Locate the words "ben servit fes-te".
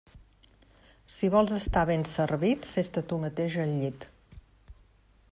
1.89-3.03